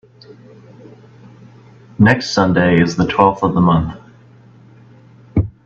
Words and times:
Next 1.99 2.31
Sunday 2.31 2.81
is 2.81 2.95
the 2.95 3.05
twelfth 3.05 3.43
of 3.43 3.53
the 3.53 3.61
month. 3.61 3.99